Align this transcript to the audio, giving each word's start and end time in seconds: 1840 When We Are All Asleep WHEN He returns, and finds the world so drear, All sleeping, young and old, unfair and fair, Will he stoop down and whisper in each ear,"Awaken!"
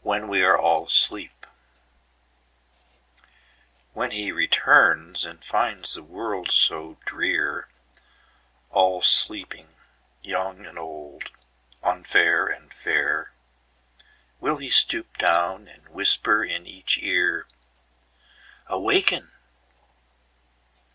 1840 0.00 0.04
When 0.04 0.26
We 0.30 0.40
Are 0.42 0.56
All 0.58 0.86
Asleep 0.86 1.44
WHEN 3.92 4.12
He 4.12 4.32
returns, 4.32 5.26
and 5.26 5.44
finds 5.44 5.92
the 5.92 6.02
world 6.02 6.50
so 6.50 6.96
drear, 7.04 7.68
All 8.70 9.02
sleeping, 9.02 9.74
young 10.22 10.64
and 10.64 10.78
old, 10.78 11.28
unfair 11.82 12.46
and 12.46 12.72
fair, 12.72 13.32
Will 14.40 14.56
he 14.56 14.70
stoop 14.70 15.18
down 15.18 15.68
and 15.68 15.86
whisper 15.90 16.42
in 16.42 16.66
each 16.66 16.96
ear,"Awaken!" 17.02 19.30